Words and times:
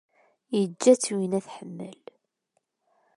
Iǧǧa-tt 0.59 1.13
winna 1.15 1.39
tḥemmel. 1.45 1.99